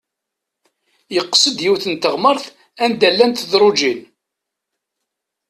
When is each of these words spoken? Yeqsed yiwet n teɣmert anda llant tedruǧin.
Yeqsed 1.15 1.57
yiwet 1.63 1.85
n 1.91 1.93
teɣmert 1.95 2.45
anda 2.83 3.09
llant 3.13 3.39
tedruǧin. 3.41 4.01